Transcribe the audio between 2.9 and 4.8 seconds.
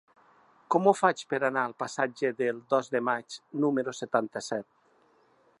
de Maig número setanta-set?